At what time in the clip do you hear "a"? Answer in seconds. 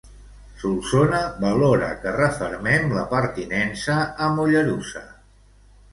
4.29-4.35